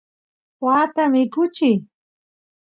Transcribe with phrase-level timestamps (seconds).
[0.65, 1.77] waata mikuchiy